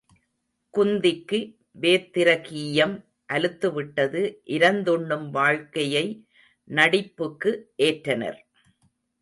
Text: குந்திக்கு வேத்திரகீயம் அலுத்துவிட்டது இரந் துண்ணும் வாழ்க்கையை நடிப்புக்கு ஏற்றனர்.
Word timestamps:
குந்திக்கு 0.73 1.39
வேத்திரகீயம் 1.81 2.95
அலுத்துவிட்டது 3.33 4.21
இரந் 4.43 4.81
துண்ணும் 4.87 5.29
வாழ்க்கையை 5.29 6.05
நடிப்புக்கு 6.69 7.53
ஏற்றனர். 7.77 8.39